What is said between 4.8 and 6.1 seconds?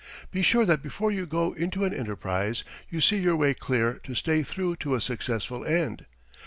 a successful end.